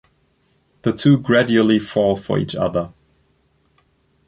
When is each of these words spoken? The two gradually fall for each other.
The 0.81 0.93
two 0.93 1.19
gradually 1.19 1.77
fall 1.77 2.15
for 2.17 2.39
each 2.39 2.55
other. 2.55 2.91